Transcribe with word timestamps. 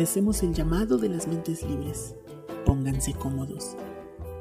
obedecemos 0.00 0.42
el 0.42 0.54
llamado 0.54 0.96
de 0.96 1.10
las 1.10 1.28
mentes 1.28 1.62
libres. 1.62 2.14
Pónganse 2.64 3.12
cómodos. 3.12 3.76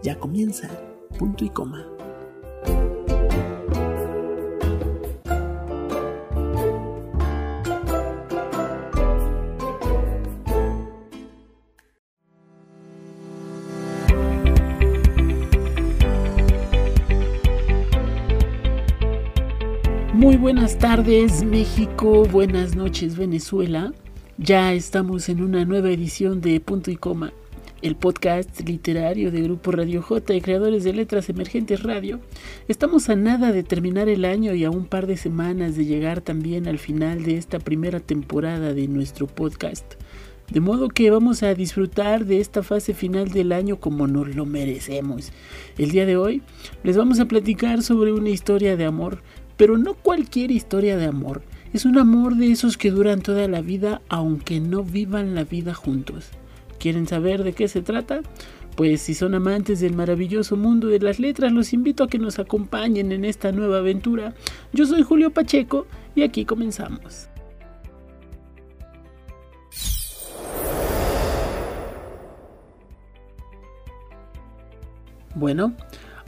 Ya 0.01 0.17
comienza, 0.17 0.69
punto 1.17 1.43
y 1.43 1.50
coma. 1.50 1.86
Muy 20.14 20.37
buenas 20.37 20.78
tardes 20.78 21.43
México, 21.43 22.23
buenas 22.31 22.78
noches 22.78 23.17
Venezuela. 23.17 23.91
Ya 24.42 24.71
estamos 24.71 25.28
en 25.28 25.43
una 25.43 25.66
nueva 25.66 25.89
edición 25.89 26.39
de 26.39 26.61
Punto 26.61 26.92
y 26.92 26.96
Coma, 26.96 27.34
el 27.82 27.98
podcast 27.98 28.62
literario 28.62 29.32
de 29.32 29.42
Grupo 29.42 29.74
Radio 29.74 30.02
J 30.02 30.34
y 30.34 30.39
creadores 30.39 30.86
de 30.86 30.93
letras 30.93 31.28
emergentes 31.28 31.84
radio. 31.84 32.22
Estamos 32.70 33.09
a 33.09 33.18
nada 33.18 33.52
de 33.52 33.64
terminar 33.64 34.08
el 34.08 34.23
año 34.23 34.56
y 34.56 34.64
a 34.64 34.72
un 34.72 34.86
par 34.86 35.08
de 35.08 35.18
semanas 35.18 35.76
de 35.76 35.84
llegar 35.84 36.22
también 36.22 36.70
al 36.70 36.80
final 36.80 37.23
de 37.23 37.36
esta 37.36 37.59
primera 37.59 38.00
temporada 38.00 38.73
de 38.73 38.88
nuestro 38.88 39.28
podcast. 39.28 39.96
De 40.50 40.62
modo 40.62 40.88
que 40.88 41.12
vamos 41.12 41.44
a 41.44 41.53
disfrutar 41.53 42.26
de 42.26 42.40
esta 42.40 42.64
fase 42.64 42.94
final 42.94 43.31
del 43.31 43.52
año 43.52 43.81
como 43.81 44.08
nos 44.08 44.34
lo 44.34 44.46
merecemos. 44.46 45.34
El 45.78 45.92
día 45.92 46.06
de 46.06 46.16
hoy 46.16 46.44
les 46.84 46.96
vamos 46.96 47.20
a 47.20 47.26
platicar 47.26 47.84
sobre 47.84 48.14
una 48.14 48.30
historia 48.30 48.78
de 48.78 48.86
amor 48.86 49.22
pero 49.59 49.78
no 49.78 49.94
cualquier 49.94 50.52
historia 50.52 50.96
de 50.96 51.06
amor. 51.06 51.42
Es 51.72 51.86
un 51.86 52.00
amor 52.00 52.36
de 52.36 52.52
esos 52.52 52.78
que 52.78 52.89
duran 52.89 53.22
toda 53.22 53.48
la 53.48 53.62
vida 53.62 54.02
aunque 54.09 54.59
no 54.59 54.84
vivan 54.84 55.36
la 55.36 55.44
vida 55.44 55.75
juntos. 55.75 56.30
¿Quieren 56.80 57.08
saber 57.08 57.44
de 57.44 57.53
qué 57.53 57.67
se 57.67 57.84
trata? 57.84 58.22
Pues 58.75 59.02
si 59.02 59.14
son 59.14 59.36
amantes 59.36 59.80
del 59.80 59.94
maravilloso 59.94 60.58
mundo 60.58 60.88
de 60.88 61.00
las 61.00 61.20
letras, 61.20 61.52
los 61.52 61.72
invito 61.72 62.03
a 62.03 62.08
que 62.08 62.17
nos 62.17 62.40
acompañen 62.40 63.12
en 63.12 63.23
esta 63.23 63.52
nueva 63.52 63.80
aventura. 63.80 64.34
Yo 64.73 64.88
soy 64.88 65.03
Julio 65.03 65.30
Pacheco 65.30 65.86
y 66.16 66.23
aquí 66.23 66.44
comenzamos. 66.44 67.30
Bueno, 75.36 75.75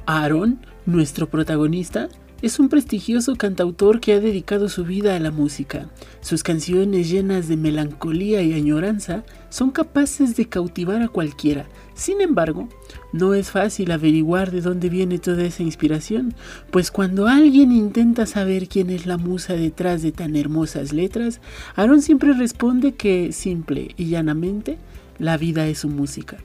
Aaron, 0.05 0.63
nuestro 0.85 1.27
protagonista, 1.29 2.09
es 2.41 2.59
un 2.59 2.69
prestigioso 2.69 3.35
cantautor 3.35 3.99
que 3.99 4.13
ha 4.13 4.19
dedicado 4.19 4.67
su 4.67 4.83
vida 4.83 5.15
a 5.15 5.19
la 5.19 5.29
música. 5.29 5.89
Sus 6.21 6.41
canciones 6.41 7.09
llenas 7.09 7.47
de 7.47 7.55
melancolía 7.55 8.41
y 8.41 8.53
añoranza 8.53 9.23
son 9.49 9.71
capaces 9.71 10.35
de 10.35 10.49
cautivar 10.49 11.03
a 11.03 11.07
cualquiera. 11.07 11.67
Sin 11.93 12.19
embargo, 12.19 12.67
no 13.13 13.35
es 13.35 13.51
fácil 13.51 13.91
averiguar 13.91 14.49
de 14.49 14.61
dónde 14.61 14.89
viene 14.89 15.19
toda 15.19 15.43
esa 15.43 15.61
inspiración, 15.61 16.33
pues 16.71 16.89
cuando 16.89 17.27
alguien 17.27 17.71
intenta 17.71 18.25
saber 18.25 18.67
quién 18.67 18.89
es 18.89 19.05
la 19.05 19.17
musa 19.17 19.53
detrás 19.53 20.01
de 20.01 20.11
tan 20.11 20.35
hermosas 20.35 20.93
letras, 20.93 21.41
Aaron 21.75 22.01
siempre 22.01 22.33
responde 22.33 22.93
que, 22.93 23.31
simple 23.33 23.93
y 23.97 24.05
llanamente, 24.05 24.77
la 25.19 25.37
vida 25.37 25.67
es 25.67 25.79
su 25.79 25.89
música. 25.89 26.37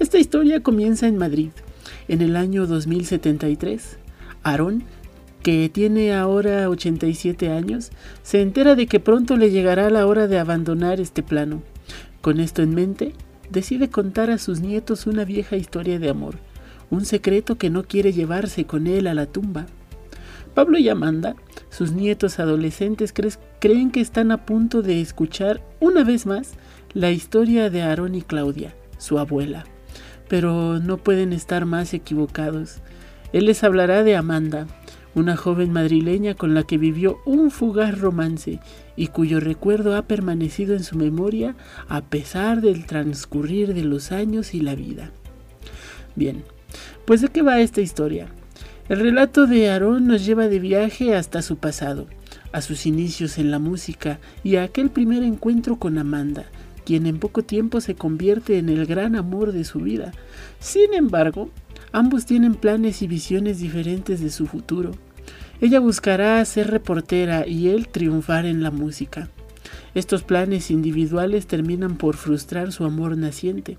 Esta 0.00 0.18
historia 0.18 0.60
comienza 0.60 1.06
en 1.06 1.18
Madrid, 1.18 1.50
en 2.08 2.22
el 2.22 2.34
año 2.34 2.66
2073. 2.66 4.01
Aaron, 4.42 4.84
que 5.42 5.68
tiene 5.68 6.14
ahora 6.14 6.68
87 6.68 7.50
años, 7.50 7.90
se 8.22 8.40
entera 8.40 8.74
de 8.74 8.86
que 8.86 9.00
pronto 9.00 9.36
le 9.36 9.50
llegará 9.50 9.90
la 9.90 10.06
hora 10.06 10.28
de 10.28 10.38
abandonar 10.38 11.00
este 11.00 11.22
plano. 11.22 11.62
Con 12.20 12.38
esto 12.38 12.62
en 12.62 12.74
mente, 12.74 13.14
decide 13.50 13.90
contar 13.90 14.30
a 14.30 14.38
sus 14.38 14.60
nietos 14.60 15.06
una 15.06 15.24
vieja 15.24 15.56
historia 15.56 15.98
de 15.98 16.08
amor, 16.08 16.36
un 16.90 17.04
secreto 17.04 17.58
que 17.58 17.70
no 17.70 17.82
quiere 17.82 18.12
llevarse 18.12 18.64
con 18.64 18.86
él 18.86 19.06
a 19.06 19.14
la 19.14 19.26
tumba. 19.26 19.66
Pablo 20.54 20.78
y 20.78 20.88
Amanda, 20.88 21.34
sus 21.70 21.92
nietos 21.92 22.38
adolescentes, 22.38 23.14
creen 23.58 23.90
que 23.90 24.00
están 24.00 24.30
a 24.30 24.44
punto 24.44 24.82
de 24.82 25.00
escuchar 25.00 25.62
una 25.80 26.04
vez 26.04 26.26
más 26.26 26.52
la 26.92 27.10
historia 27.10 27.70
de 27.70 27.82
Aarón 27.82 28.14
y 28.14 28.22
Claudia, 28.22 28.74
su 28.98 29.18
abuela. 29.18 29.64
Pero 30.28 30.78
no 30.78 30.98
pueden 30.98 31.32
estar 31.32 31.64
más 31.64 31.94
equivocados. 31.94 32.82
Él 33.32 33.46
les 33.46 33.64
hablará 33.64 34.04
de 34.04 34.16
Amanda, 34.16 34.66
una 35.14 35.36
joven 35.36 35.72
madrileña 35.72 36.34
con 36.34 36.54
la 36.54 36.62
que 36.62 36.78
vivió 36.78 37.18
un 37.24 37.50
fugaz 37.50 37.98
romance 37.98 38.60
y 38.96 39.08
cuyo 39.08 39.40
recuerdo 39.40 39.96
ha 39.96 40.02
permanecido 40.02 40.74
en 40.74 40.84
su 40.84 40.96
memoria 40.96 41.54
a 41.88 42.00
pesar 42.02 42.60
del 42.60 42.86
transcurrir 42.86 43.74
de 43.74 43.84
los 43.84 44.12
años 44.12 44.54
y 44.54 44.60
la 44.60 44.74
vida. 44.74 45.10
Bien, 46.14 46.44
pues 47.04 47.20
de 47.20 47.28
qué 47.28 47.42
va 47.42 47.60
esta 47.60 47.80
historia? 47.80 48.28
El 48.88 49.00
relato 49.00 49.46
de 49.46 49.70
Aarón 49.70 50.06
nos 50.06 50.24
lleva 50.24 50.48
de 50.48 50.58
viaje 50.58 51.14
hasta 51.14 51.40
su 51.42 51.56
pasado, 51.56 52.06
a 52.52 52.60
sus 52.60 52.86
inicios 52.86 53.38
en 53.38 53.50
la 53.50 53.58
música 53.58 54.18
y 54.42 54.56
a 54.56 54.64
aquel 54.64 54.90
primer 54.90 55.22
encuentro 55.22 55.76
con 55.76 55.98
Amanda, 55.98 56.46
quien 56.84 57.06
en 57.06 57.18
poco 57.18 57.42
tiempo 57.42 57.80
se 57.80 57.94
convierte 57.94 58.58
en 58.58 58.68
el 58.68 58.86
gran 58.86 59.16
amor 59.16 59.52
de 59.52 59.64
su 59.64 59.80
vida. 59.80 60.12
Sin 60.58 60.94
embargo, 60.94 61.50
Ambos 61.92 62.24
tienen 62.24 62.54
planes 62.54 63.02
y 63.02 63.06
visiones 63.06 63.58
diferentes 63.58 64.20
de 64.20 64.30
su 64.30 64.46
futuro. 64.46 64.92
Ella 65.60 65.78
buscará 65.78 66.42
ser 66.44 66.70
reportera 66.70 67.46
y 67.46 67.68
él 67.68 67.88
triunfar 67.88 68.46
en 68.46 68.62
la 68.62 68.70
música. 68.70 69.28
Estos 69.94 70.22
planes 70.22 70.70
individuales 70.70 71.46
terminan 71.46 71.96
por 71.96 72.16
frustrar 72.16 72.72
su 72.72 72.84
amor 72.84 73.18
naciente. 73.18 73.76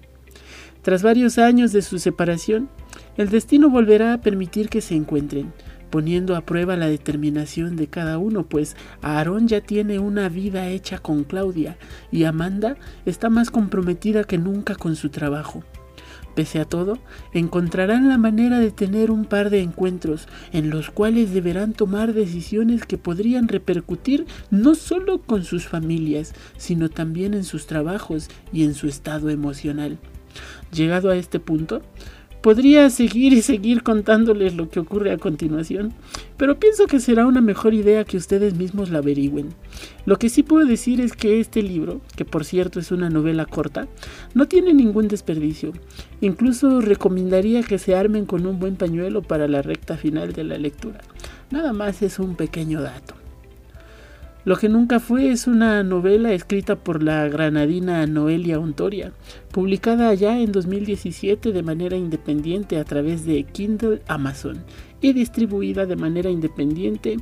Tras 0.84 1.02
varios 1.02 1.40
años 1.40 1.72
de 1.72 1.81
su 1.81 1.97
separación, 1.97 2.69
el 3.18 3.29
destino 3.29 3.69
volverá 3.69 4.13
a 4.13 4.22
permitir 4.22 4.69
que 4.69 4.81
se 4.81 4.96
encuentren, 4.96 5.52
poniendo 5.90 6.35
a 6.35 6.41
prueba 6.41 6.75
la 6.75 6.88
determinación 6.88 7.75
de 7.75 7.88
cada 7.88 8.18
uno, 8.18 8.44
pues 8.44 8.75
Aarón 9.02 9.47
ya 9.47 9.62
tiene 9.62 9.97
una 10.00 10.29
vida 10.29 10.68
hecha 10.68 11.00
con 11.00 11.23
Claudia 11.23 11.78
y 12.12 12.25
Amanda 12.25 12.78
está 13.06 13.29
más 13.29 13.50
comprometida 13.50 14.23
que 14.23 14.38
nunca 14.38 14.75
con 14.75 14.96
su 14.96 15.09
trabajo. 15.09 15.63
Pese 16.36 16.60
a 16.60 16.66
todo, 16.66 16.98
encontrarán 17.32 18.10
la 18.10 18.18
manera 18.18 18.60
de 18.60 18.72
tener 18.72 19.12
un 19.12 19.26
par 19.26 19.50
de 19.50 19.62
encuentros 19.62 20.28
en 20.52 20.72
los 20.72 20.90
cuales 20.90 21.34
deberán 21.34 21.74
tomar 21.74 22.14
decisiones 22.14 22.86
que 22.86 22.98
podrían 22.98 23.48
repercutir 23.48 24.26
no 24.50 24.74
solo 24.74 25.22
con 25.22 25.44
sus 25.44 25.68
familias, 25.68 26.34
sino 26.58 26.90
también 26.90 27.34
en 27.36 27.44
sus 27.44 27.68
trabajos 27.68 28.30
y 28.52 28.64
en 28.64 28.74
su 28.74 28.88
estado 28.88 29.30
emocional. 29.30 30.00
Llegado 30.72 31.12
a 31.12 31.16
este 31.16 31.40
punto, 31.40 31.84
Podría 32.44 32.90
seguir 32.90 33.31
y 33.31 33.42
seguir 33.42 33.84
contándoles 33.84 34.54
lo 34.54 34.70
que 34.70 34.81
ocurre 34.81 35.14
a 35.14 35.18
continuación, 35.18 35.94
pero 36.36 36.59
pienso 36.59 36.88
que 36.88 37.00
será 37.00 37.26
una 37.26 37.40
mejor 37.40 37.74
idea 37.74 38.04
que 38.04 38.18
ustedes 38.18 38.56
mismos 38.58 38.90
la 38.90 38.98
averigüen. 38.98 39.56
Lo 40.06 40.18
que 40.20 40.28
sí 40.28 40.44
puedo 40.44 40.66
decir 40.66 41.00
es 41.00 41.14
que 41.14 41.40
este 41.40 41.64
libro, 41.64 42.02
que 42.18 42.26
por 42.26 42.44
cierto 42.44 42.82
es 42.82 42.92
una 42.92 43.09
novela 43.09 43.46
corta, 43.46 43.88
no 44.34 44.50
tiene 44.50 44.74
ningún 44.74 45.08
desperdicio. 45.08 45.72
Incluso 46.20 46.82
recomendaría 46.82 47.64
que 47.64 47.79
se 47.79 47.96
armen 47.96 48.26
con 48.26 48.46
un 48.46 48.59
buen 48.59 48.76
pañuelo 48.76 49.22
para 49.22 49.47
la 49.47 49.62
recta 49.62 49.96
final 49.96 50.34
de 50.34 50.44
la 50.44 50.58
lectura. 50.58 51.00
Nada 51.50 51.72
más 51.72 52.02
es 52.02 52.20
un 52.20 52.35
pequeño 52.35 52.82
dato. 52.82 53.22
Lo 54.45 54.57
que 54.57 54.67
nunca 54.67 54.99
fue 54.99 55.31
es 55.31 55.47
una 55.47 55.84
novela 55.84 56.34
escrita 56.34 56.75
por 56.75 57.01
la 57.01 57.29
granadina 57.29 58.05
Noelia 58.07 58.59
Ontoria, 58.59 59.13
publicada 59.53 60.09
allá 60.09 60.37
en 60.37 60.51
2017 60.51 61.53
de 61.53 61.63
manera 61.63 61.95
independiente 61.95 62.78
a 62.78 62.84
través 62.84 63.25
de 63.25 63.45
Kindle 63.45 64.01
Amazon 64.07 64.61
y 64.99 65.13
distribuida 65.13 65.85
de 65.85 65.95
manera 65.95 66.29
independiente 66.29 67.16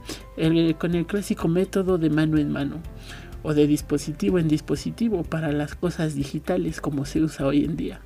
con 0.79 0.95
el 0.95 1.05
clásico 1.05 1.47
método 1.47 1.99
de 1.99 2.09
mano 2.09 2.39
en 2.39 2.51
mano 2.51 2.77
o 3.43 3.53
de 3.53 3.67
dispositivo 3.67 4.39
en 4.39 4.47
dispositivo 4.47 5.23
para 5.23 5.51
las 5.51 5.75
cosas 5.75 6.15
digitales 6.15 6.81
como 6.81 7.05
se 7.05 7.21
usa 7.21 7.45
hoy 7.45 7.65
en 7.65 7.77
día. 7.77 8.01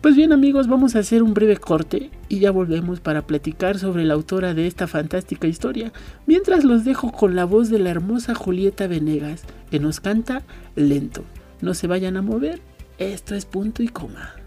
Pues 0.00 0.16
bien 0.16 0.32
amigos, 0.32 0.68
vamos 0.68 0.96
a 0.96 1.00
hacer 1.00 1.22
un 1.22 1.34
breve 1.34 1.56
corte 1.56 2.10
y 2.28 2.38
ya 2.38 2.50
volvemos 2.50 3.00
para 3.00 3.26
platicar 3.26 3.78
sobre 3.78 4.04
la 4.04 4.14
autora 4.14 4.54
de 4.54 4.66
esta 4.66 4.86
fantástica 4.86 5.46
historia, 5.46 5.92
mientras 6.26 6.64
los 6.64 6.84
dejo 6.84 7.12
con 7.12 7.34
la 7.34 7.44
voz 7.44 7.70
de 7.70 7.78
la 7.78 7.90
hermosa 7.90 8.34
Julieta 8.34 8.86
Venegas, 8.86 9.42
que 9.70 9.80
nos 9.80 10.00
canta 10.00 10.42
lento. 10.76 11.24
No 11.60 11.74
se 11.74 11.86
vayan 11.86 12.16
a 12.16 12.22
mover, 12.22 12.60
esto 12.98 13.34
es 13.34 13.46
punto 13.46 13.82
y 13.82 13.88
coma. 13.88 14.43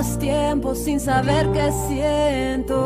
Más 0.00 0.18
tiempo 0.18 0.74
sin 0.74 0.98
saber 0.98 1.46
qué 1.52 1.70
siento. 1.86 2.80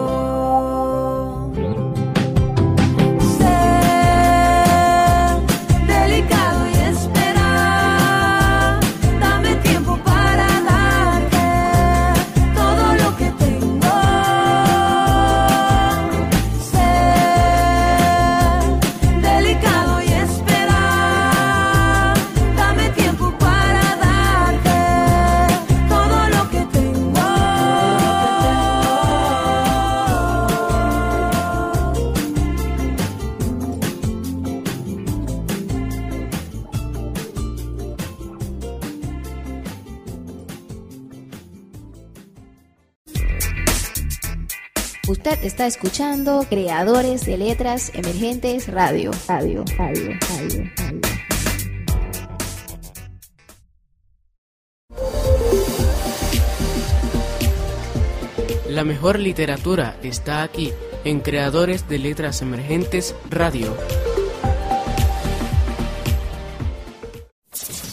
Está 45.46 45.66
escuchando 45.66 46.46
Creadores 46.48 47.26
de 47.26 47.36
Letras 47.36 47.90
Emergentes 47.94 48.66
Radio. 48.68 49.10
Radio, 49.28 49.62
radio, 49.76 50.14
radio, 50.26 50.70
radio. 50.78 51.04
La 58.68 58.84
mejor 58.84 59.18
literatura 59.18 59.96
está 60.02 60.42
aquí, 60.42 60.72
en 61.04 61.20
Creadores 61.20 61.88
de 61.88 61.98
Letras 61.98 62.40
Emergentes 62.40 63.14
Radio. 63.28 63.76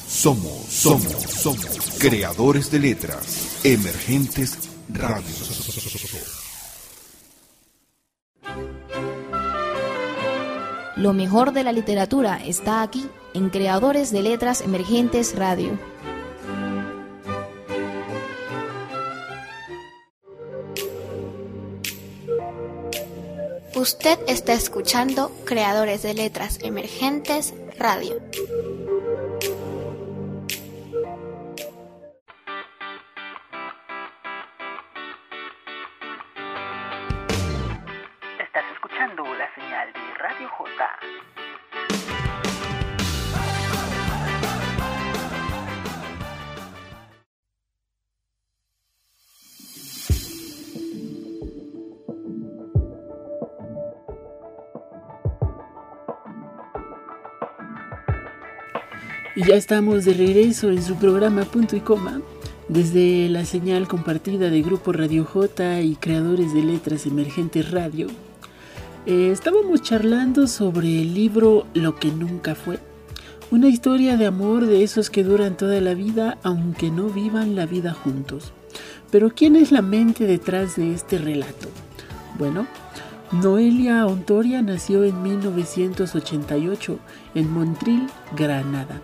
Somos, 0.07 0.67
somos, 0.69 1.11
somos 1.11 1.97
creadores 1.99 2.71
de 2.71 2.79
letras 2.79 3.59
emergentes 3.65 4.57
radio. 4.89 5.50
Lo 11.01 11.13
mejor 11.13 11.51
de 11.51 11.63
la 11.63 11.71
literatura 11.71 12.39
está 12.45 12.83
aquí 12.83 13.09
en 13.33 13.49
Creadores 13.49 14.11
de 14.11 14.21
Letras 14.21 14.61
Emergentes 14.61 15.35
Radio. 15.35 15.79
Usted 23.73 24.19
está 24.27 24.53
escuchando 24.53 25.31
Creadores 25.43 26.03
de 26.03 26.13
Letras 26.13 26.59
Emergentes 26.61 27.55
Radio. 27.79 28.21
Y 59.33 59.45
ya 59.45 59.55
estamos 59.55 60.03
de 60.03 60.13
regreso 60.13 60.71
en 60.71 60.83
su 60.83 60.95
programa 60.95 61.45
Punto 61.45 61.77
y 61.77 61.79
Coma, 61.79 62.19
desde 62.67 63.29
la 63.29 63.45
señal 63.45 63.87
compartida 63.87 64.49
de 64.49 64.61
Grupo 64.61 64.91
Radio 64.91 65.23
J 65.23 65.79
y 65.79 65.95
creadores 65.95 66.53
de 66.53 66.61
letras 66.63 67.05
emergentes 67.05 67.71
radio. 67.71 68.07
Eh, 69.05 69.29
estábamos 69.31 69.81
charlando 69.83 70.47
sobre 70.47 71.01
el 71.01 71.13
libro 71.13 71.65
Lo 71.73 71.95
que 71.95 72.11
nunca 72.11 72.55
fue, 72.55 72.79
una 73.51 73.69
historia 73.69 74.17
de 74.17 74.25
amor 74.25 74.65
de 74.65 74.83
esos 74.83 75.09
que 75.09 75.23
duran 75.23 75.55
toda 75.55 75.79
la 75.79 75.93
vida 75.93 76.37
aunque 76.43 76.91
no 76.91 77.07
vivan 77.07 77.55
la 77.55 77.65
vida 77.65 77.93
juntos. 77.93 78.51
Pero 79.11 79.29
¿quién 79.33 79.55
es 79.55 79.71
la 79.71 79.81
mente 79.81 80.25
detrás 80.25 80.75
de 80.75 80.93
este 80.93 81.17
relato? 81.17 81.69
Bueno, 82.37 82.67
Noelia 83.31 84.05
Ontoria 84.07 84.61
nació 84.61 85.05
en 85.05 85.23
1988 85.23 86.99
en 87.35 87.53
Montreal, 87.53 88.09
Granada. 88.35 89.01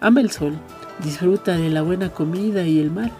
Ama 0.00 0.20
el 0.20 0.30
sol, 0.30 0.56
disfruta 1.02 1.56
de 1.56 1.70
la 1.70 1.82
buena 1.82 2.10
comida 2.10 2.64
y 2.64 2.78
el 2.78 2.92
mar. 2.92 3.10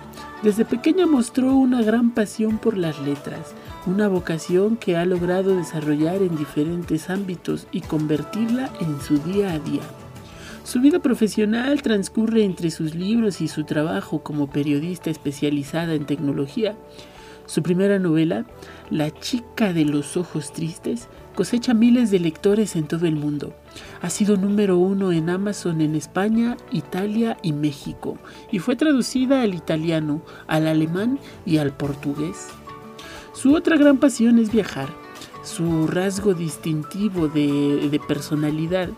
Desde 0.44 0.64
pequeña 0.64 1.06
mostró 1.06 1.52
una 1.56 1.82
gran 1.82 2.12
pasión 2.12 2.58
por 2.58 2.76
las 2.76 3.00
letras, 3.00 3.52
una 3.86 4.06
vocación 4.06 4.76
que 4.76 4.96
ha 4.96 5.04
logrado 5.04 5.56
desarrollar 5.56 6.22
en 6.22 6.36
diferentes 6.36 7.10
ámbitos 7.10 7.66
y 7.72 7.80
convertirla 7.80 8.70
en 8.80 9.00
su 9.00 9.18
día 9.18 9.52
a 9.52 9.58
día. 9.58 9.82
Su 10.62 10.80
vida 10.80 11.00
profesional 11.00 11.82
transcurre 11.82 12.44
entre 12.44 12.70
sus 12.70 12.94
libros 12.94 13.40
y 13.40 13.48
su 13.48 13.64
trabajo 13.64 14.22
como 14.22 14.48
periodista 14.48 15.10
especializada 15.10 15.94
en 15.94 16.06
tecnología. 16.06 16.76
Su 17.46 17.64
primera 17.64 17.98
novela, 17.98 18.44
La 18.88 19.10
chica 19.10 19.72
de 19.72 19.84
los 19.84 20.16
ojos 20.16 20.52
tristes, 20.52 21.08
cosecha 21.38 21.72
miles 21.72 22.10
de 22.10 22.18
lectores 22.18 22.74
en 22.74 22.88
todo 22.88 23.06
el 23.06 23.14
mundo. 23.14 23.54
Ha 24.02 24.10
sido 24.10 24.36
número 24.36 24.76
uno 24.76 25.12
en 25.12 25.30
Amazon 25.30 25.80
en 25.80 25.94
España, 25.94 26.56
Italia 26.72 27.36
y 27.44 27.52
México, 27.52 28.18
y 28.50 28.58
fue 28.58 28.74
traducida 28.74 29.42
al 29.42 29.54
italiano, 29.54 30.20
al 30.48 30.66
alemán 30.66 31.20
y 31.46 31.58
al 31.58 31.72
portugués. 31.72 32.48
Su 33.34 33.54
otra 33.54 33.76
gran 33.76 33.98
pasión 33.98 34.40
es 34.40 34.50
viajar. 34.50 34.88
Su 35.44 35.86
rasgo 35.86 36.34
distintivo 36.34 37.28
de, 37.28 38.00
personalidad 38.08 38.88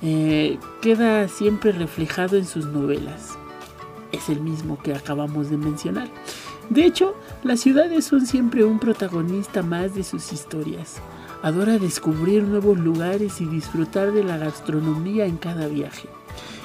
eh, 0.00 0.56
queda 0.80 1.28
siempre 1.28 1.72
reflejado 1.72 2.38
en 2.38 2.46
sus 2.46 2.64
novelas. 2.64 3.36
Es 4.10 4.30
el 4.30 4.40
mismo 4.40 4.78
que 4.82 4.94
acabamos 4.94 5.50
de 5.50 5.58
mencionar. 5.58 6.08
De 6.70 6.86
hecho, 6.86 7.14
las 7.42 7.60
ciudades 7.60 8.06
son 8.06 8.24
siempre 8.24 8.64
un 8.64 8.78
protagonista 8.78 9.62
más 9.62 9.94
de 9.94 10.02
sus 10.02 10.32
historias. 10.32 11.02
Adora 11.44 11.78
descubrir 11.78 12.42
nuevos 12.44 12.78
lugares 12.78 13.42
y 13.42 13.44
disfrutar 13.44 14.12
de 14.12 14.24
la 14.24 14.38
gastronomía 14.38 15.26
en 15.26 15.36
cada 15.36 15.66
viaje. 15.66 16.08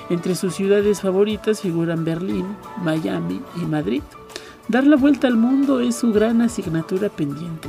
Entre 0.10 0.36
sus 0.36 0.56
ciudades 0.56 1.02
favoritas 1.02 1.60
figuran 1.60 2.06
Berlín, 2.06 2.46
Miami 2.82 3.42
y 3.58 3.66
Madrid. 3.66 4.02
Dar 4.70 4.88
la 4.88 4.96
vuelta 4.96 5.28
al 5.28 5.36
mundo 5.36 5.82
es 5.82 5.98
su 5.98 6.14
gran 6.14 6.42
asignatura 6.42 7.10
pendiente. 7.10 7.68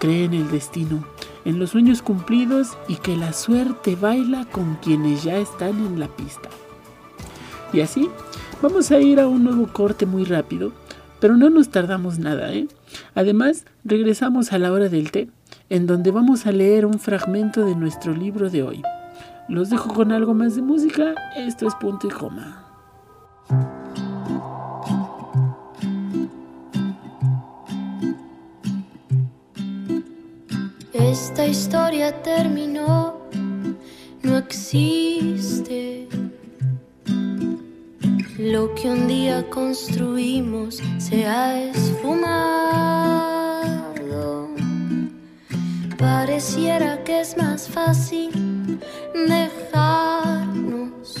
Cree 0.00 0.24
en 0.24 0.34
el 0.34 0.50
destino, 0.50 1.06
en 1.44 1.60
los 1.60 1.70
sueños 1.70 2.02
cumplidos 2.02 2.76
y 2.88 2.96
que 2.96 3.16
la 3.16 3.32
suerte 3.32 3.94
baila 3.94 4.44
con 4.50 4.74
quienes 4.82 5.22
ya 5.22 5.36
están 5.36 5.86
en 5.86 6.00
la 6.00 6.08
pista. 6.08 6.48
Y 7.72 7.80
así, 7.80 8.10
vamos 8.60 8.90
a 8.90 8.98
ir 8.98 9.20
a 9.20 9.28
un 9.28 9.44
nuevo 9.44 9.68
corte 9.68 10.04
muy 10.04 10.24
rápido, 10.24 10.72
pero 11.20 11.36
no 11.36 11.48
nos 11.48 11.68
tardamos 11.68 12.18
nada, 12.18 12.52
¿eh? 12.52 12.66
Además, 13.14 13.66
regresamos 13.84 14.52
a 14.52 14.58
la 14.58 14.72
hora 14.72 14.88
del 14.88 15.12
té 15.12 15.28
en 15.68 15.86
donde 15.86 16.10
vamos 16.10 16.46
a 16.46 16.52
leer 16.52 16.86
un 16.86 16.98
fragmento 16.98 17.64
de 17.64 17.74
nuestro 17.74 18.12
libro 18.12 18.50
de 18.50 18.62
hoy. 18.62 18.82
Los 19.48 19.70
dejo 19.70 19.92
con 19.92 20.12
algo 20.12 20.34
más 20.34 20.56
de 20.56 20.62
música, 20.62 21.14
esto 21.36 21.66
es 21.66 21.74
punto 21.74 22.08
y 22.08 22.10
coma. 22.10 22.64
Esta 30.92 31.46
historia 31.46 32.22
terminó, 32.22 33.20
no 34.22 34.36
existe. 34.38 36.08
Lo 38.38 38.74
que 38.74 38.90
un 38.90 39.06
día 39.06 39.48
construimos 39.48 40.82
se 40.98 41.26
ha 41.26 41.62
esfumado 41.70 43.33
Pareciera 46.04 47.02
que 47.02 47.20
es 47.22 47.34
más 47.38 47.66
fácil 47.66 48.78
dejarnos. 49.26 51.16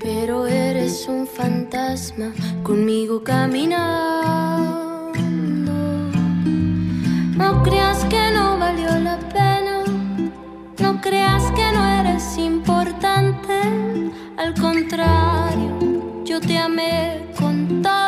Pero 0.00 0.48
eres 0.48 1.06
un 1.08 1.28
fantasma 1.28 2.32
conmigo 2.64 3.22
caminando. 3.22 3.78
No 7.36 7.62
creas 7.62 8.04
que 8.06 8.32
no 8.32 8.58
valió 8.58 8.90
la 8.98 9.20
pena. 9.36 9.84
No 10.80 11.00
creas 11.00 11.52
que 11.52 11.72
no 11.72 11.86
eres 12.00 12.36
importante. 12.38 13.60
Al 14.36 14.52
contrario, 14.54 16.24
yo 16.24 16.40
te 16.40 16.58
amé 16.58 17.24
con 17.38 17.82
todo 17.82 18.07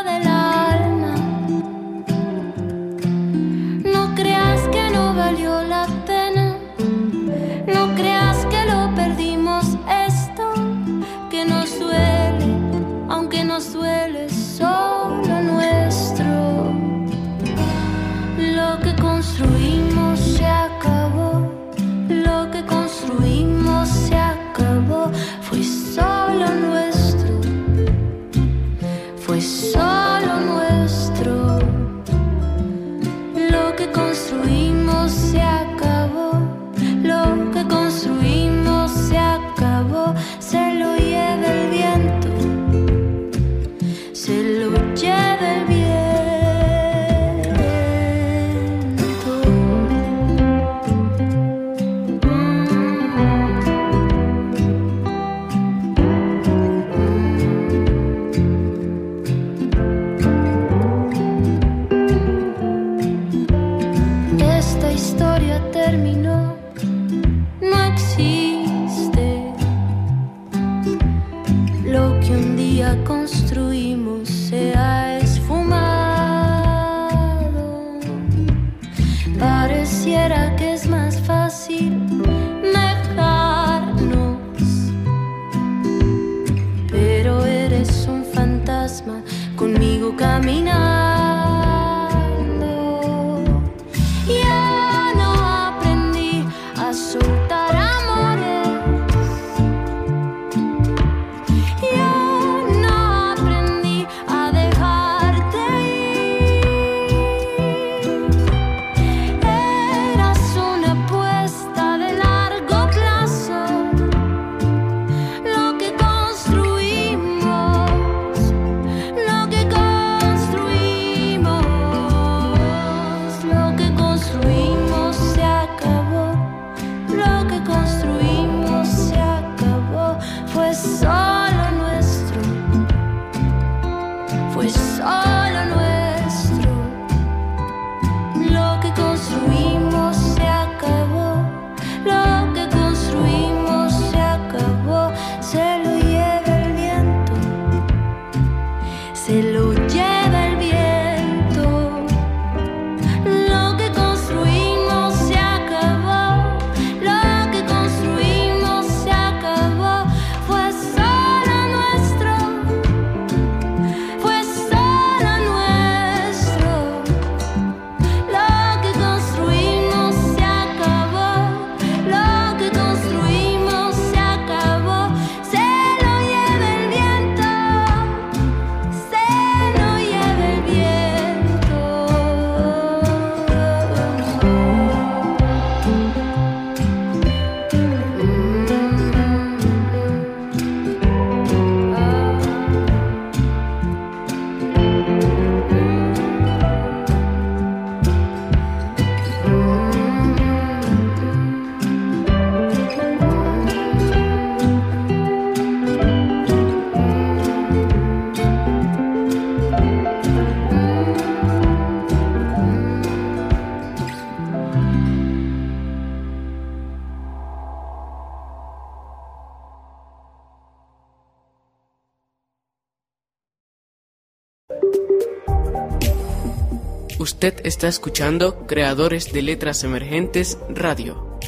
Usted 227.42 227.64
está 227.64 227.88
escuchando 227.88 228.66
Creadores 228.66 229.32
de 229.32 229.40
Letras 229.40 229.82
Emergentes 229.82 230.59
Radio. 230.68 231.38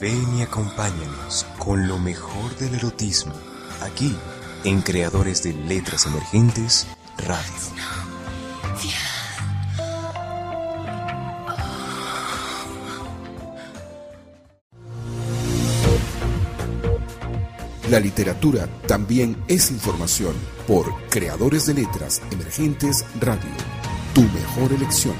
Ven 0.00 0.36
y 0.36 0.42
acompáñanos 0.42 1.46
con 1.56 1.86
lo 1.86 2.00
mejor 2.00 2.56
del 2.56 2.74
erotismo, 2.74 3.34
aquí 3.82 4.16
en 4.64 4.82
Creadores 4.82 5.44
de 5.44 5.52
Letras 5.52 6.06
Emergentes 6.06 6.88
Radio. 7.16 7.99
La 17.90 17.98
literatura 17.98 18.68
también 18.86 19.36
es 19.48 19.72
información 19.72 20.32
por 20.68 20.94
Creadores 21.08 21.66
de 21.66 21.74
Letras 21.74 22.22
Emergentes 22.30 23.04
Radio, 23.20 23.50
tu 24.14 24.20
mejor 24.20 24.72
elección. 24.72 25.16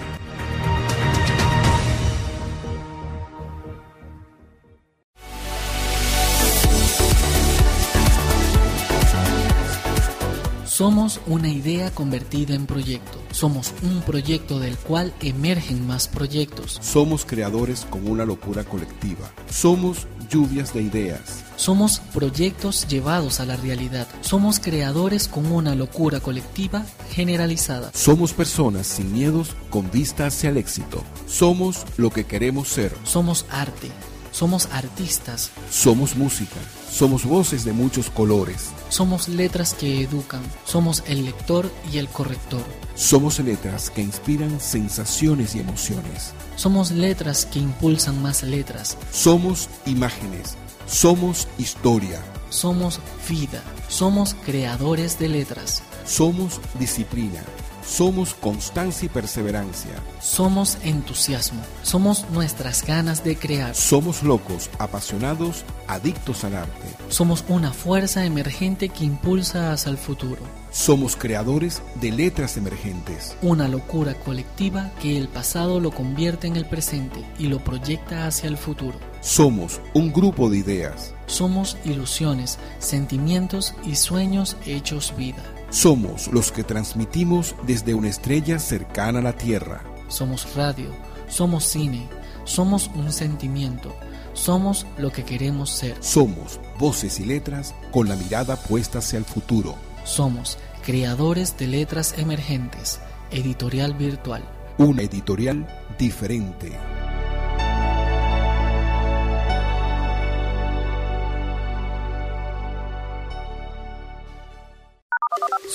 Somos 10.65 11.21
una 11.27 11.49
idea 11.49 11.91
convertida 11.91 12.55
en 12.55 12.67
proyecto. 12.67 13.19
Somos 13.33 13.75
un 13.83 14.01
proyecto 14.03 14.61
del 14.61 14.77
cual 14.77 15.13
emergen 15.21 15.89
más 15.89 16.07
proyectos. 16.07 16.79
Somos 16.81 17.25
creadores 17.25 17.85
con 17.91 18.09
una 18.09 18.25
locura 18.25 18.63
colectiva. 18.63 19.29
Somos 19.51 20.07
lluvias 20.31 20.73
de 20.73 20.83
ideas 20.83 21.50
somos 21.61 22.01
proyectos 22.15 22.89
llevados 22.89 23.39
a 23.39 23.45
la 23.45 23.55
realidad. 23.55 24.09
Somos 24.23 24.59
creadores 24.61 25.29
con 25.29 25.45
una 25.53 25.75
locura 25.75 26.19
colectiva 26.19 26.87
generalizada. 27.11 27.91
Somos 27.93 28.33
personas 28.33 28.87
sin 28.87 29.13
miedos 29.13 29.55
con 29.69 29.91
vista 29.91 30.25
hacia 30.25 30.49
el 30.49 30.57
éxito. 30.57 31.05
Somos 31.27 31.85
lo 31.99 32.09
que 32.09 32.25
queremos 32.25 32.69
ser. 32.69 32.97
Somos 33.05 33.45
arte. 33.51 33.91
Somos 34.33 34.71
artistas. 34.73 35.51
Somos 35.71 36.17
música. 36.17 36.57
Somos 36.91 37.27
voces 37.27 37.63
de 37.67 37.75
muchos 37.75 38.09
colores. 38.09 38.71
Somos 38.89 39.29
letras 39.29 39.75
que 39.75 40.01
educan. 40.01 40.41
Somos 40.65 41.03
el 41.09 41.27
lector 41.27 41.71
y 41.93 41.99
el 41.99 42.09
corrector. 42.09 42.65
Somos 42.95 43.39
letras 43.39 43.91
que 43.91 44.01
inspiran 44.01 44.61
sensaciones 44.61 45.55
y 45.55 45.61
emociones. 45.61 46.33
Somos 46.57 46.91
letras 46.91 47.45
que 47.45 47.59
impulsan 47.59 48.23
más 48.23 48.45
letras. 48.45 48.97
Somos 49.13 49.69
imágenes. 49.85 50.57
Somos 50.91 51.47
historia. 51.57 52.21
Somos 52.49 52.99
vida. 53.29 53.63
Somos 53.89 54.35
creadores 54.35 55.21
de 55.21 55.29
letras. 55.29 55.85
Somos 56.05 56.61
disciplina. 56.81 57.45
Somos 57.91 58.35
constancia 58.35 59.07
y 59.07 59.09
perseverancia. 59.09 59.91
Somos 60.21 60.79
entusiasmo. 60.85 61.61
Somos 61.83 62.25
nuestras 62.31 62.87
ganas 62.87 63.25
de 63.25 63.37
crear. 63.37 63.75
Somos 63.75 64.23
locos, 64.23 64.71
apasionados, 64.79 65.65
adictos 65.89 66.45
al 66.45 66.55
arte. 66.55 66.87
Somos 67.09 67.45
una 67.49 67.73
fuerza 67.73 68.25
emergente 68.25 68.91
que 68.91 69.05
impulsa 69.05 69.73
hacia 69.73 69.91
el 69.91 69.99
futuro. 69.99 70.41
Somos 70.71 71.17
creadores 71.17 71.83
de 71.97 72.13
letras 72.13 72.57
emergentes. 72.57 73.37
Una 73.43 73.67
locura 73.67 74.15
colectiva 74.15 74.93
que 75.03 75.19
el 75.19 75.27
pasado 75.27 75.81
lo 75.81 75.91
convierte 75.91 76.47
en 76.47 76.55
el 76.55 76.67
presente 76.67 77.25
y 77.41 77.49
lo 77.49 77.59
proyecta 77.59 78.29
hacia 78.29 78.49
el 78.49 78.57
futuro. 78.57 79.01
Somos 79.21 79.81
un 79.95 80.13
grupo 80.13 80.49
de 80.49 80.59
ideas. 80.59 81.13
Somos 81.27 81.77
ilusiones, 81.85 82.61
sentimientos 82.79 83.75
y 83.85 83.97
sueños 83.97 84.57
hechos 84.65 85.13
vida. 85.17 85.43
Somos 85.71 86.27
los 86.33 86.51
que 86.51 86.65
transmitimos 86.65 87.55
desde 87.65 87.95
una 87.95 88.09
estrella 88.09 88.59
cercana 88.59 89.21
a 89.21 89.23
la 89.23 89.35
Tierra. 89.35 89.85
Somos 90.09 90.57
radio, 90.57 90.91
somos 91.29 91.63
cine, 91.63 92.09
somos 92.43 92.91
un 92.97 93.13
sentimiento, 93.13 93.95
somos 94.33 94.85
lo 94.99 95.13
que 95.13 95.25
queremos 95.25 95.71
ser. 95.71 95.97
Somos 96.01 96.59
voces 96.77 97.21
y 97.21 97.25
letras 97.25 97.73
con 97.93 98.09
la 98.09 98.17
mirada 98.17 98.57
puesta 98.57 98.99
hacia 98.99 99.21
el 99.21 99.25
futuro. 99.25 99.77
Somos 100.03 100.59
creadores 100.85 101.57
de 101.57 101.69
letras 101.69 102.15
emergentes, 102.19 102.99
editorial 103.31 103.95
virtual. 103.95 104.43
Una 104.77 105.03
editorial 105.03 105.69
diferente. 105.97 107.00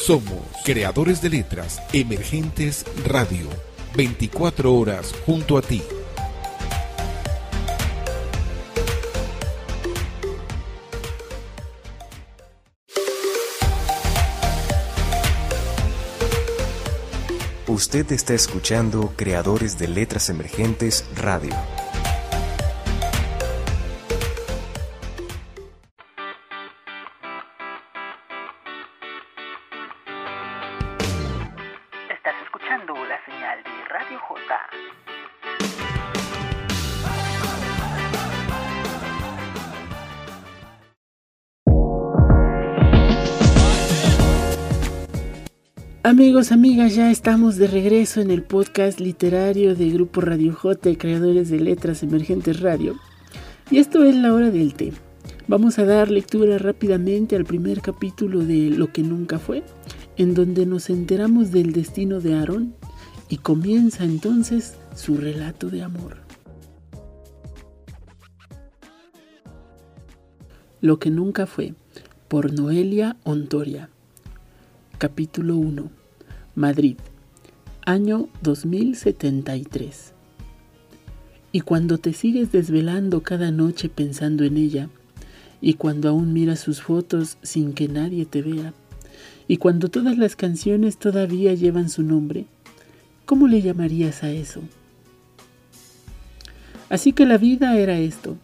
Somos 0.06 0.38
creadores 0.64 1.20
de 1.20 1.30
letras 1.32 1.82
emergentes 1.92 2.86
radio. 3.08 3.50
24 3.96 4.72
horas 4.72 5.16
junto 5.26 5.58
a 5.58 5.64
ti. 5.64 5.82
Usted 17.66 18.12
está 18.12 18.36
escuchando 18.36 19.12
Creadores 19.16 19.80
de 19.80 19.88
Letras 19.88 20.30
Emergentes 20.30 21.04
Radio. 21.16 21.56
Amigos, 46.16 46.54
amigas, 46.54 46.96
ya 46.96 47.12
estamos 47.12 47.58
de 47.58 47.68
regreso 47.68 48.22
en 48.22 48.32
el 48.32 48.42
podcast 48.42 49.02
literario 49.02 49.76
de 49.76 49.90
Grupo 49.90 50.22
Radio 50.22 50.54
J, 50.54 50.98
creadores 50.98 51.50
de 51.50 51.60
letras 51.60 52.04
emergentes 52.04 52.62
radio. 52.62 52.96
Y 53.70 53.80
esto 53.80 54.02
es 54.06 54.16
la 54.16 54.34
hora 54.34 54.50
del 54.50 54.76
té. 54.76 54.94
Vamos 55.50 55.78
a 55.78 55.84
dar 55.84 56.10
lectura 56.10 56.58
rápidamente 56.58 57.36
al 57.36 57.44
primer 57.44 57.82
capítulo 57.82 58.46
de 58.46 58.70
Lo 58.70 58.94
que 58.94 59.04
nunca 59.04 59.40
fue, 59.40 59.62
en 60.16 60.34
donde 60.34 60.66
nos 60.66 60.90
enteramos 60.90 61.52
del 61.52 61.74
destino 61.74 62.22
de 62.22 62.36
Aarón 62.36 62.76
y 63.28 63.40
comienza 63.40 64.06
entonces 64.06 64.78
su 64.96 65.18
relato 65.18 65.70
de 65.70 65.84
amor. 65.84 66.20
Lo 70.80 70.98
que 70.98 71.10
nunca 71.10 71.46
fue, 71.46 71.74
por 72.30 72.54
Noelia 72.54 73.18
Ontoria. 73.26 73.90
Capítulo 74.98 75.58
1. 75.58 76.05
Madrid. 76.58 76.96
Año 77.86 78.30
2073. 78.42 80.14
Y 81.52 81.60
cuando 81.60 81.98
te 81.98 82.14
sigues 82.14 82.54
desvelando 82.54 83.24
cada 83.24 83.52
noche 83.52 83.90
pensando 83.90 84.46
en 84.46 84.56
ella, 84.56 84.88
y 85.60 85.74
cuando 85.74 86.08
aún 86.08 86.32
miras 86.32 86.62
sus 86.62 86.82
fotos 86.82 87.38
sin 87.42 87.74
que 87.74 87.90
nadie 87.90 88.26
te 88.26 88.42
vea, 88.42 88.74
y 89.50 89.58
cuando 89.58 89.90
todas 89.90 90.18
las 90.18 90.38
canciones 90.38 90.96
todavía 90.96 91.54
llevan 91.54 91.90
su 91.90 92.04
nombre, 92.04 92.46
¿cómo 93.26 93.50
le 93.50 93.62
llamarías 93.62 94.24
a 94.24 94.32
eso? 94.32 94.62
Así 96.88 97.12
que 97.12 97.26
la 97.26 97.38
vida 97.38 97.78
era 97.78 98.00
esto. 98.00 98.38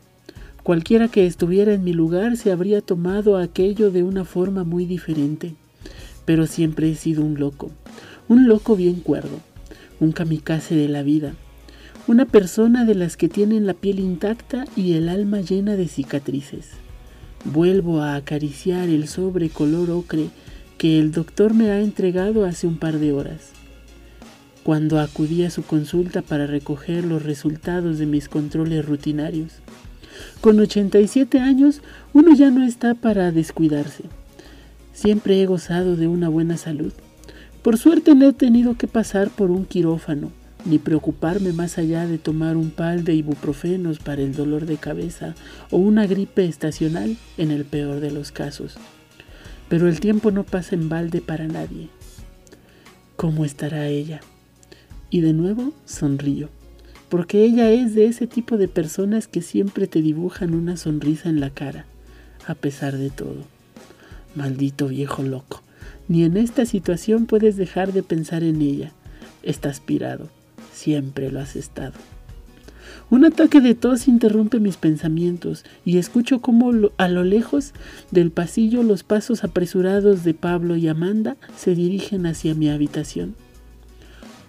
Cualquiera 0.64 1.08
que 1.08 1.26
estuviera 1.26 1.74
en 1.74 1.86
mi 1.86 1.94
lugar 1.94 2.36
se 2.36 2.52
habría 2.52 2.82
tomado 2.82 3.38
aquello 3.38 3.90
de 3.90 4.04
una 4.04 4.26
forma 4.26 4.66
muy 4.66 4.84
diferente 4.84 5.56
pero 6.26 6.48
siempre 6.48 6.90
he 6.90 6.96
sido 6.96 7.24
un 7.24 7.40
loco, 7.40 7.72
un 8.32 8.48
loco 8.48 8.78
bien 8.78 9.02
cuerdo, 9.02 9.42
un 10.00 10.14
kamikaze 10.14 10.74
de 10.74 10.88
la 10.88 11.04
vida, 11.04 11.34
una 12.08 12.24
persona 12.24 12.86
de 12.86 12.96
las 12.96 13.18
que 13.18 13.28
tienen 13.28 13.68
la 13.68 13.74
piel 13.74 14.00
intacta 14.00 14.64
y 14.74 14.94
el 14.94 15.10
alma 15.10 15.42
llena 15.42 15.76
de 15.76 15.90
cicatrices. 15.90 16.70
Vuelvo 17.44 18.00
a 18.00 18.16
acariciar 18.16 18.88
el 18.88 19.10
sobre 19.10 19.50
color 19.50 19.92
ocre 19.92 20.30
que 20.78 20.98
el 20.98 21.12
doctor 21.12 21.54
me 21.54 21.72
ha 21.72 21.82
entregado 21.82 22.46
hace 22.46 22.68
un 22.68 22.78
par 22.78 23.00
de 23.00 23.12
horas. 23.12 23.50
Cuando 24.64 25.02
acudí 25.02 25.44
a 25.44 25.52
su 25.52 25.64
consulta 25.64 26.22
para 26.22 26.48
recoger 26.48 27.04
los 27.04 27.24
resultados 27.24 27.98
de 27.98 28.06
mis 28.06 28.30
controles 28.30 28.86
rutinarios. 28.86 29.56
Con 30.40 30.58
87 30.58 31.38
años 31.40 31.82
uno 32.14 32.34
ya 32.34 32.50
no 32.50 32.64
está 32.64 32.94
para 32.94 33.34
descuidarse. 33.34 34.06
Siempre 34.94 35.42
he 35.42 35.46
gozado 35.46 35.98
de 35.98 36.08
una 36.08 36.30
buena 36.30 36.56
salud. 36.56 36.94
Por 37.62 37.78
suerte 37.78 38.16
no 38.16 38.28
he 38.28 38.34
tenido 38.34 38.76
que 38.76 38.88
pasar 38.88 39.30
por 39.30 39.52
un 39.52 39.66
quirófano, 39.66 40.32
ni 40.66 40.80
preocuparme 40.80 41.54
más 41.54 41.78
allá 41.78 42.08
de 42.08 42.18
tomar 42.18 42.58
un 42.58 42.72
pal 42.72 43.04
de 43.04 43.14
ibuprofenos 43.14 44.00
para 44.00 44.24
el 44.24 44.34
dolor 44.34 44.66
de 44.66 44.78
cabeza 44.78 45.36
o 45.70 45.78
una 45.78 46.08
gripe 46.08 46.46
estacional 46.46 47.18
en 47.38 47.52
el 47.52 47.66
peor 47.66 48.00
de 48.00 48.10
los 48.10 48.32
casos. 48.32 48.78
Pero 49.70 49.88
el 49.88 50.00
tiempo 50.00 50.32
no 50.32 50.44
pasa 50.44 50.74
en 50.74 50.90
balde 50.90 51.22
para 51.22 51.48
nadie. 51.48 51.90
¿Cómo 53.16 53.46
estará 53.46 53.88
ella? 53.88 54.22
Y 55.12 55.22
de 55.22 55.34
nuevo 55.34 55.72
sonrío, 55.86 56.50
porque 57.10 57.44
ella 57.44 57.70
es 57.70 57.94
de 57.94 58.06
ese 58.06 58.26
tipo 58.26 58.58
de 58.58 58.70
personas 58.70 59.28
que 59.28 59.44
siempre 59.44 59.86
te 59.86 60.02
dibujan 60.02 60.56
una 60.56 60.78
sonrisa 60.78 61.30
en 61.30 61.40
la 61.40 61.52
cara, 61.52 61.86
a 62.48 62.56
pesar 62.56 62.98
de 62.98 63.12
todo. 63.12 63.46
Maldito 64.34 64.88
viejo 64.88 65.22
loco. 65.22 65.62
Ni 66.12 66.26
en 66.26 66.36
esta 66.36 66.66
situación 66.66 67.26
puedes 67.26 67.56
dejar 67.56 67.94
de 67.94 68.04
pensar 68.04 68.44
en 68.44 68.62
ella. 68.62 68.92
Está 69.44 69.70
aspirado. 69.70 70.28
Siempre 70.74 71.32
lo 71.32 71.40
has 71.40 71.56
estado. 71.56 71.94
Un 73.10 73.24
ataque 73.24 73.62
de 73.62 73.76
tos 73.76 74.10
interrumpe 74.10 74.60
mis 74.60 74.76
pensamientos 74.76 75.64
y 75.86 76.00
escucho 76.00 76.42
cómo 76.42 76.74
a 76.98 77.08
lo 77.08 77.24
lejos 77.24 77.72
del 78.12 78.30
pasillo 78.30 78.84
los 78.84 79.04
pasos 79.04 79.46
apresurados 79.46 80.26
de 80.26 80.34
Pablo 80.34 80.76
y 80.76 80.90
Amanda 80.90 81.38
se 81.56 81.76
dirigen 81.76 82.26
hacia 82.26 82.56
mi 82.56 82.70
habitación. 82.70 83.34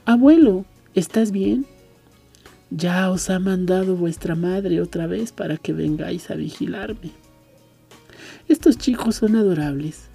Abuelo, 0.05 0.65
¿estás 0.97 1.31
bien? 1.31 1.65
Ya 2.71 3.09
os 3.09 3.31
ha 3.31 3.39
mandado 3.39 3.95
vuestra 3.95 4.35
madre 4.35 4.81
otra 4.81 5.07
vez 5.07 5.31
para 5.31 5.59
que 5.59 5.73
vengáis 5.73 6.29
a 6.33 6.35
vigilarme. 6.35 7.13
Estos 8.49 8.79
chicos 8.79 9.15
son 9.15 9.37
adorables, 9.37 10.11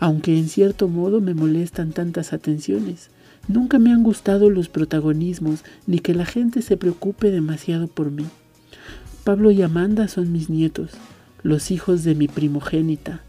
aunque 0.00 0.36
en 0.36 0.48
cierto 0.48 0.88
modo 0.88 1.20
me 1.20 1.34
molestan 1.34 1.92
tantas 1.92 2.32
atenciones. 2.32 3.10
Nunca 3.48 3.78
me 3.78 3.92
han 3.92 4.02
gustado 4.02 4.50
los 4.50 4.68
protagonismos 4.68 5.62
ni 5.86 5.98
que 5.98 6.14
la 6.14 6.24
gente 6.24 6.62
se 6.62 6.76
preocupe 6.78 7.30
demasiado 7.30 7.86
por 7.86 8.10
mí. 8.10 8.24
Pablo 9.24 9.50
y 9.50 9.60
Amanda 9.60 10.08
son 10.08 10.32
mis 10.32 10.48
nietos, 10.48 10.92
los 11.42 11.70
hijos 11.70 12.02
de 12.02 12.14
mi 12.14 12.26
primogénita, 12.28 13.20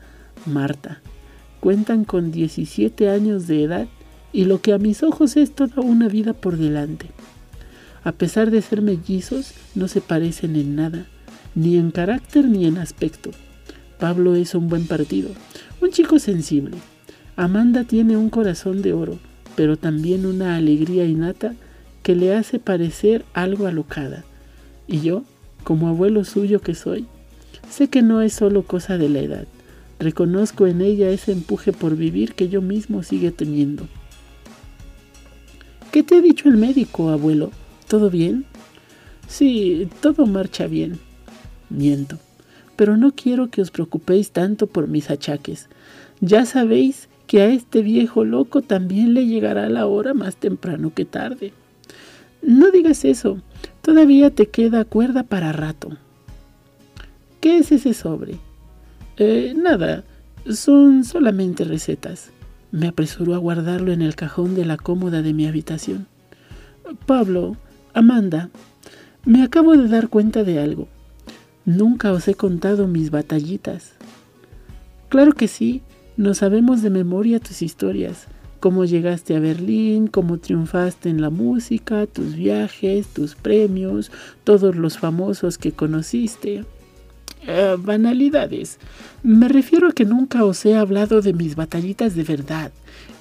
Marta. 0.46 1.02
Cuentan 1.60 2.06
con 2.06 2.32
17 2.32 3.10
años 3.10 3.48
de 3.48 3.64
edad 3.64 3.88
y 4.32 4.46
lo 4.46 4.62
que 4.62 4.74
a 4.74 4.78
mis 4.78 5.04
ojos 5.04 5.36
es 5.36 5.54
toda 5.54 5.82
una 5.82 6.08
vida 6.08 6.34
por 6.34 6.58
delante. 6.58 7.08
A 8.04 8.14
pesar 8.14 8.50
de 8.50 8.62
ser 8.62 8.82
mellizos, 8.82 9.54
no 9.76 9.90
se 9.90 10.00
parecen 10.00 10.56
en 10.56 10.76
nada, 10.76 11.06
ni 11.54 11.76
en 11.76 11.92
carácter 11.92 12.48
ni 12.48 12.66
en 12.66 12.78
aspecto. 12.78 13.32
Pablo 14.02 14.34
es 14.34 14.56
un 14.56 14.68
buen 14.68 14.88
partido, 14.88 15.30
un 15.80 15.92
chico 15.92 16.18
sensible. 16.18 16.76
Amanda 17.36 17.84
tiene 17.84 18.18
un 18.18 18.32
corazón 18.32 18.82
de 18.82 18.94
oro, 18.94 19.20
pero 19.56 19.78
también 19.78 20.26
una 20.26 20.56
alegría 20.56 21.06
innata 21.06 21.54
que 22.02 22.16
le 22.16 22.36
hace 22.36 22.58
parecer 22.58 23.24
algo 23.34 23.68
alocada. 23.68 24.24
Y 24.88 25.02
yo, 25.02 25.22
como 25.64 25.88
abuelo 25.88 26.26
suyo 26.26 26.62
que 26.62 26.74
soy, 26.74 27.06
sé 27.70 27.90
que 27.90 28.02
no 28.02 28.24
es 28.24 28.34
solo 28.34 28.64
cosa 28.64 28.98
de 28.98 29.08
la 29.08 29.20
edad. 29.20 29.48
Reconozco 30.00 30.66
en 30.66 30.82
ella 30.82 31.12
ese 31.12 31.32
empuje 31.32 31.72
por 31.72 31.96
vivir 31.96 32.34
que 32.34 32.50
yo 32.50 32.64
mismo 32.64 33.04
sigue 33.04 33.30
teniendo. 33.30 33.88
¿Qué 35.92 36.02
te 36.02 36.16
ha 36.16 36.22
dicho 36.22 36.50
el 36.50 36.58
médico, 36.58 37.10
abuelo? 37.10 37.52
¿Todo 37.88 38.10
bien? 38.10 38.46
Sí, 39.28 39.88
todo 40.02 40.26
marcha 40.26 40.66
bien. 40.66 41.00
Miento. 41.70 42.18
Pero 42.76 42.98
no 42.98 43.12
quiero 43.12 43.50
que 43.50 43.62
os 43.62 43.72
preocupéis 43.72 44.32
tanto 44.32 44.68
por 44.68 44.88
mis 44.88 45.10
achaques. 45.10 45.70
Ya 46.20 46.46
sabéis 46.46 47.10
que 47.28 47.42
a 47.42 47.48
este 47.48 47.82
viejo 47.82 48.26
loco 48.26 48.62
también 48.62 49.14
le 49.14 49.26
llegará 49.26 49.70
la 49.70 49.88
hora 49.88 50.14
más 50.14 50.36
temprano 50.36 50.94
que 50.94 51.06
tarde. 51.06 51.54
No 52.42 52.72
digas 52.72 53.06
eso. 53.06 53.40
Todavía 53.82 54.30
te 54.32 54.48
queda 54.48 54.86
cuerda 54.86 55.24
para 55.24 55.52
rato. 55.52 55.98
¿Qué 57.40 57.58
es 57.58 57.72
ese 57.72 57.94
sobre? 57.94 58.38
Eh, 59.18 59.54
nada. 59.56 60.04
Son 60.50 61.04
solamente 61.04 61.64
recetas. 61.64 62.32
Me 62.72 62.88
apresuró 62.88 63.36
a 63.36 63.38
guardarlo 63.38 63.92
en 63.92 64.02
el 64.02 64.16
cajón 64.16 64.56
de 64.56 64.66
la 64.66 64.78
cómoda 64.78 65.22
de 65.22 65.34
mi 65.34 65.46
habitación. 65.46 66.08
Pablo, 67.06 67.58
Amanda, 67.94 68.50
me 69.26 69.44
acabo 69.44 69.78
de 69.78 69.88
dar 69.88 70.10
cuenta 70.10 70.44
de 70.44 70.60
algo. 70.60 70.88
Nunca 71.66 72.12
os 72.12 72.28
he 72.28 72.34
contado 72.34 72.88
mis 72.88 73.12
batallitas. 73.12 73.94
Claro 75.10 75.34
que 75.34 75.48
sí, 75.48 75.84
no 76.18 76.34
sabemos 76.34 76.82
de 76.82 76.90
memoria 76.90 77.40
tus 77.40 77.62
historias, 77.62 78.28
cómo 78.60 78.86
llegaste 78.86 79.36
a 79.36 79.40
Berlín, 79.40 80.08
cómo 80.08 80.40
triunfaste 80.40 81.10
en 81.10 81.22
la 81.22 81.30
música, 81.30 82.08
tus 82.08 82.36
viajes, 82.36 83.08
tus 83.08 83.36
premios, 83.36 84.12
todos 84.44 84.76
los 84.76 84.98
famosos 84.98 85.58
que 85.58 85.72
conociste. 85.72 86.66
Eh, 87.48 87.76
banalidades. 87.78 88.78
Me 89.24 89.48
refiero 89.48 89.88
a 89.88 89.94
que 89.94 90.06
nunca 90.06 90.46
os 90.46 90.66
he 90.66 90.76
hablado 90.76 91.22
de 91.22 91.34
mis 91.34 91.56
batallitas 91.56 92.16
de 92.16 92.24
verdad. 92.24 92.72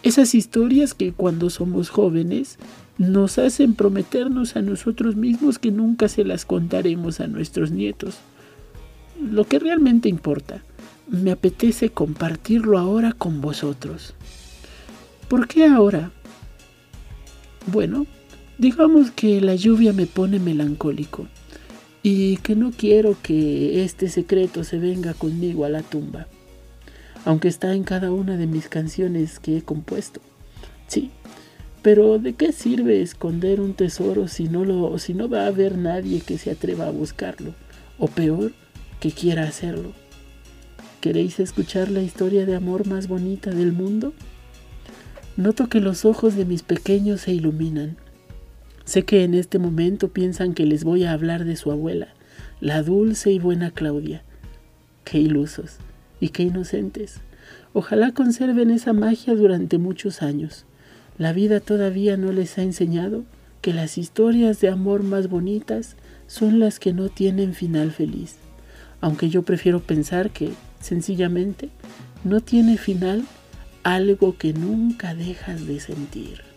Esas 0.03 0.35
historias 0.35 0.95
que 0.95 1.13
cuando 1.13 1.51
somos 1.51 1.91
jóvenes 1.91 2.59
nos 3.01 3.39
hacen 3.39 3.73
prometernos 3.73 4.57
a 4.57 4.61
nosotros 4.61 5.17
mismos 5.17 5.59
que 5.59 5.71
nunca 5.71 6.07
se 6.07 6.23
las 6.23 6.45
contaremos 6.45 7.21
a 7.21 7.29
nuestros 7.29 7.71
nietos. 7.71 8.19
Lo 9.19 9.45
que 9.45 9.59
realmente 9.59 10.11
importa, 10.11 10.63
me 11.09 11.31
apetece 11.31 11.89
compartirlo 11.89 12.79
ahora 12.79 13.15
con 13.15 13.41
vosotros. 13.41 14.13
¿Por 15.29 15.49
qué 15.49 15.65
ahora? 15.65 16.11
Bueno, 17.73 18.05
digamos 18.59 19.11
que 19.13 19.41
la 19.41 19.55
lluvia 19.55 19.95
me 19.95 20.05
pone 20.05 20.39
melancólico 20.39 21.27
y 22.03 22.37
que 22.37 22.55
no 22.55 22.71
quiero 22.71 23.17
que 23.23 23.83
este 23.83 24.11
secreto 24.11 24.63
se 24.63 24.79
venga 24.79 25.15
conmigo 25.15 25.65
a 25.65 25.71
la 25.71 25.81
tumba, 25.81 26.27
aunque 27.25 27.49
está 27.49 27.75
en 27.75 27.85
cada 27.85 28.13
una 28.13 28.37
de 28.37 28.47
mis 28.47 28.69
canciones 28.69 29.39
que 29.39 29.57
he 29.57 29.63
compuesto. 29.63 30.21
Sí, 30.87 31.11
pero 31.83 32.19
¿de 32.19 32.35
qué 32.35 32.53
sirve 32.53 33.03
esconder 33.03 33.61
un 33.61 33.75
tesoro 33.75 34.29
si 34.29 34.49
no, 34.49 34.65
lo, 34.65 34.99
si 34.99 35.15
no 35.15 35.29
va 35.29 35.45
a 35.45 35.49
haber 35.49 35.79
nadie 35.79 36.21
que 36.21 36.39
se 36.39 36.51
atreva 36.51 36.87
a 36.87 36.91
buscarlo? 36.91 37.55
O 37.99 38.09
peor, 38.09 38.53
que 39.01 39.11
quiera 39.13 39.45
hacerlo. 39.45 39.93
¿Queréis 41.01 41.41
escuchar 41.41 41.91
la 41.91 42.03
historia 42.03 42.47
de 42.47 42.57
amor 42.57 42.87
más 42.87 43.09
bonita 43.09 43.51
del 43.51 43.73
mundo? 43.73 44.13
Noto 45.37 45.69
que 45.69 45.81
los 45.81 46.05
ojos 46.05 46.37
de 46.37 46.45
mis 46.45 46.63
pequeños 46.63 47.23
se 47.23 47.33
iluminan 47.33 47.97
Sé 48.91 49.05
que 49.05 49.23
en 49.23 49.35
este 49.35 49.61
momento 49.61 50.09
piensan 50.09 50.53
que 50.53 50.67
les 50.67 50.83
voy 50.83 51.05
a 51.05 51.13
hablar 51.13 51.45
de 51.45 51.55
su 51.55 51.71
abuela, 51.71 52.09
la 52.61 52.83
dulce 52.83 53.31
y 53.31 53.39
buena 53.39 53.71
Claudia. 53.71 54.25
Qué 55.05 55.19
ilusos 55.19 55.77
y 56.19 56.31
qué 56.31 56.43
inocentes. 56.43 57.21
Ojalá 57.73 58.13
conserven 58.13 58.69
esa 58.71 58.93
magia 58.93 59.37
durante 59.37 59.79
muchos 59.79 60.23
años. 60.23 60.67
La 61.21 61.35
vida 61.35 61.61
todavía 61.61 62.17
no 62.17 62.33
les 62.33 62.57
ha 62.57 62.63
enseñado 62.63 63.25
que 63.61 63.75
las 63.75 63.99
historias 63.99 64.59
de 64.63 64.71
amor 64.71 65.03
más 65.03 65.29
bonitas 65.29 65.97
son 66.27 66.59
las 66.59 66.79
que 66.79 66.95
no 66.95 67.11
tienen 67.11 67.53
final 67.53 67.93
feliz. 67.93 68.37
Aunque 69.03 69.29
yo 69.29 69.43
prefiero 69.43 69.81
pensar 69.81 70.31
que, 70.31 70.49
sencillamente, 70.81 71.69
no 72.25 72.41
tiene 72.41 72.79
final 72.79 73.25
algo 73.83 74.39
que 74.39 74.55
nunca 74.55 75.15
dejas 75.15 75.67
de 75.67 75.81
sentir. 75.81 76.50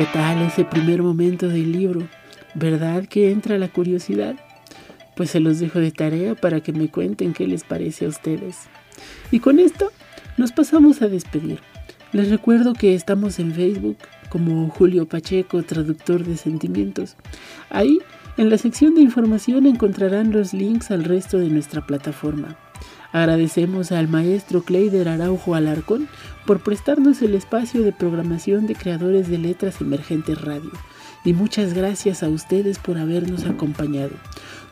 ¿Qué 0.00 0.06
tal 0.14 0.40
ese 0.40 0.64
primer 0.64 1.02
momento 1.02 1.46
del 1.46 1.72
libro? 1.72 2.08
¿Verdad 2.54 3.04
que 3.04 3.30
entra 3.30 3.58
la 3.58 3.68
curiosidad? 3.68 4.34
Pues 5.14 5.28
se 5.28 5.40
los 5.40 5.58
dejo 5.58 5.78
de 5.78 5.90
tarea 5.90 6.34
para 6.34 6.62
que 6.62 6.72
me 6.72 6.90
cuenten 6.90 7.34
qué 7.34 7.46
les 7.46 7.64
parece 7.64 8.06
a 8.06 8.08
ustedes. 8.08 8.60
Y 9.30 9.40
con 9.40 9.58
esto 9.58 9.92
nos 10.38 10.52
pasamos 10.52 11.02
a 11.02 11.08
despedir. 11.08 11.60
Les 12.14 12.30
recuerdo 12.30 12.72
que 12.72 12.94
estamos 12.94 13.38
en 13.40 13.52
Facebook 13.52 13.98
como 14.30 14.70
Julio 14.70 15.06
Pacheco, 15.06 15.62
traductor 15.64 16.24
de 16.24 16.38
sentimientos. 16.38 17.16
Ahí, 17.68 17.98
en 18.38 18.48
la 18.48 18.56
sección 18.56 18.94
de 18.94 19.02
información, 19.02 19.66
encontrarán 19.66 20.32
los 20.32 20.54
links 20.54 20.90
al 20.90 21.04
resto 21.04 21.36
de 21.36 21.50
nuestra 21.50 21.86
plataforma. 21.86 22.56
Agradecemos 23.12 23.90
al 23.92 24.08
maestro 24.08 24.62
Cleider 24.62 25.08
Araujo 25.08 25.54
Alarcón 25.54 26.08
por 26.46 26.60
prestarnos 26.60 27.22
el 27.22 27.34
espacio 27.34 27.82
de 27.82 27.92
programación 27.92 28.66
de 28.66 28.74
creadores 28.74 29.28
de 29.28 29.38
letras 29.38 29.80
emergentes 29.80 30.40
radio. 30.40 30.70
Y 31.24 31.32
muchas 31.32 31.74
gracias 31.74 32.22
a 32.22 32.28
ustedes 32.28 32.78
por 32.78 32.98
habernos 32.98 33.44
acompañado. 33.44 34.12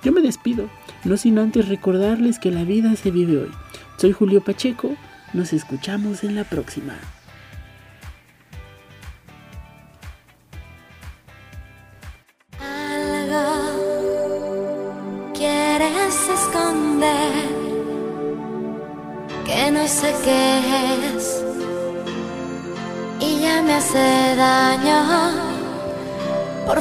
Yo 0.03 0.13
me 0.13 0.21
despido, 0.21 0.71
no 1.05 1.17
sin 1.17 1.39
antes 1.39 1.69
recordarles 1.69 2.39
que 2.39 2.51
la 2.51 2.65
vida 2.65 2.95
se 2.97 3.11
vive 3.11 3.39
hoy. 3.39 3.51
Soy 3.97 4.13
Julio 4.13 4.43
Pacheco, 4.43 4.95
nos 5.33 5.53
escuchamos 5.53 6.23
en 6.25 6.37
la 6.37 6.45
próxima. 6.45 6.95